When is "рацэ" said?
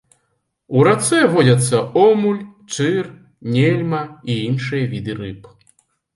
0.87-1.19